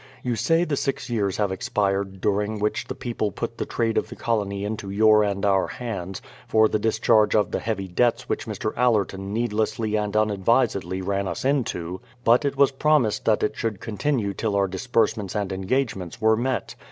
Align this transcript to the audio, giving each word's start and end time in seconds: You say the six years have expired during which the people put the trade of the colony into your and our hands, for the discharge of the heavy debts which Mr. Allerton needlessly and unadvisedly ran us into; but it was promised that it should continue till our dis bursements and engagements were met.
You 0.23 0.35
say 0.35 0.63
the 0.63 0.75
six 0.75 1.11
years 1.11 1.37
have 1.37 1.51
expired 1.51 2.21
during 2.21 2.57
which 2.57 2.87
the 2.87 2.95
people 2.95 3.31
put 3.31 3.59
the 3.59 3.67
trade 3.67 3.99
of 3.99 4.09
the 4.09 4.15
colony 4.15 4.65
into 4.65 4.89
your 4.89 5.23
and 5.23 5.45
our 5.45 5.67
hands, 5.67 6.23
for 6.47 6.67
the 6.67 6.79
discharge 6.79 7.35
of 7.35 7.51
the 7.51 7.59
heavy 7.59 7.87
debts 7.87 8.27
which 8.27 8.47
Mr. 8.47 8.75
Allerton 8.75 9.31
needlessly 9.31 9.95
and 9.95 10.15
unadvisedly 10.17 11.03
ran 11.03 11.27
us 11.27 11.45
into; 11.45 12.01
but 12.23 12.45
it 12.45 12.57
was 12.57 12.71
promised 12.71 13.25
that 13.25 13.43
it 13.43 13.55
should 13.55 13.79
continue 13.79 14.33
till 14.33 14.55
our 14.55 14.67
dis 14.67 14.87
bursements 14.87 15.39
and 15.39 15.51
engagements 15.53 16.19
were 16.19 16.35
met. 16.35 16.73